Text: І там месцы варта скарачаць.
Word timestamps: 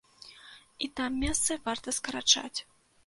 І 0.87 0.89
там 0.99 1.19
месцы 1.25 1.59
варта 1.67 1.95
скарачаць. 1.99 2.59